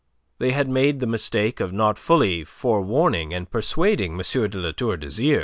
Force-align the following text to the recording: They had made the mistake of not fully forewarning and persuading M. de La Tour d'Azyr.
They 0.39 0.49
had 0.49 0.67
made 0.67 0.99
the 0.99 1.05
mistake 1.05 1.59
of 1.59 1.71
not 1.71 1.95
fully 1.99 2.43
forewarning 2.43 3.35
and 3.35 3.47
persuading 3.47 4.13
M. 4.13 4.17
de 4.49 4.57
La 4.57 4.71
Tour 4.71 4.97
d'Azyr. 4.97 5.39